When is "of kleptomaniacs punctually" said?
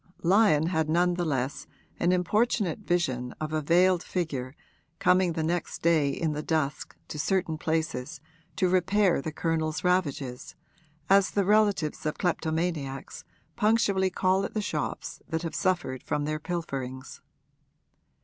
12.07-14.09